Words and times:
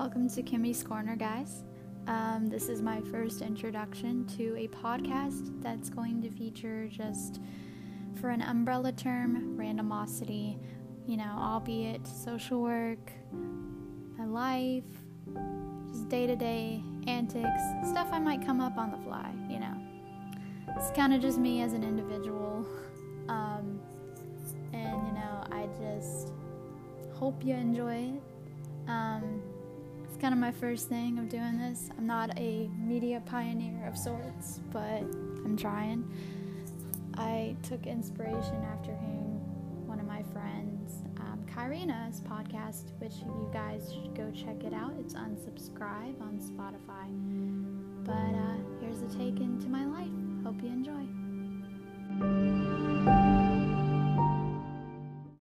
welcome 0.00 0.30
to 0.30 0.42
Kimmy's 0.42 0.82
Corner, 0.82 1.14
guys. 1.14 1.62
Um, 2.06 2.46
this 2.48 2.70
is 2.70 2.80
my 2.80 3.02
first 3.12 3.42
introduction 3.42 4.26
to 4.38 4.56
a 4.56 4.66
podcast 4.68 5.60
that's 5.60 5.90
going 5.90 6.22
to 6.22 6.30
feature 6.30 6.88
just, 6.88 7.38
for 8.18 8.30
an 8.30 8.40
umbrella 8.40 8.92
term, 8.92 9.58
randomosity, 9.58 10.58
you 11.06 11.18
know, 11.18 11.30
albeit 11.36 12.06
social 12.06 12.62
work, 12.62 13.12
my 14.16 14.24
life, 14.24 14.84
just 15.90 16.08
day 16.08 16.26
to 16.26 16.34
day 16.34 16.82
antics, 17.06 17.60
stuff 17.86 18.08
I 18.10 18.20
might 18.20 18.40
come 18.42 18.62
up 18.62 18.78
on 18.78 18.92
the 18.92 18.98
fly, 19.04 19.30
you 19.50 19.60
know. 19.60 19.76
It's 20.78 20.90
kind 20.92 21.12
of 21.12 21.20
just 21.20 21.36
me 21.36 21.60
as 21.60 21.74
an 21.74 21.84
individual. 21.84 22.66
Um, 23.28 23.78
and, 24.72 25.06
you 25.06 25.12
know, 25.12 25.44
I 25.52 25.68
just 25.78 26.32
hope 27.12 27.44
you 27.44 27.52
enjoy 27.52 27.96
it. 27.96 28.22
Um, 28.88 29.29
kind 30.20 30.34
of 30.34 30.40
my 30.40 30.52
first 30.52 30.88
thing 30.88 31.18
of 31.18 31.30
doing 31.30 31.58
this. 31.58 31.88
I'm 31.96 32.06
not 32.06 32.38
a 32.38 32.68
media 32.78 33.22
pioneer 33.24 33.86
of 33.86 33.96
sorts, 33.96 34.60
but 34.70 35.02
I'm 35.44 35.56
trying. 35.56 36.04
I 37.16 37.56
took 37.62 37.86
inspiration 37.86 38.62
after 38.70 38.94
hearing 38.96 39.40
one 39.86 39.98
of 39.98 40.06
my 40.06 40.22
friends, 40.24 41.04
um, 41.20 41.42
podcast, 42.20 42.90
which 42.98 43.14
you 43.24 43.50
guys 43.50 43.92
should 43.92 44.14
go 44.14 44.30
check 44.30 44.62
it 44.62 44.74
out. 44.74 44.92
It's 45.00 45.14
unsubscribe 45.14 46.20
on 46.20 46.38
Spotify. 46.38 47.08
But 48.04 48.12
uh, 48.12 48.56
here's 48.80 49.00
a 49.00 49.18
take 49.18 49.40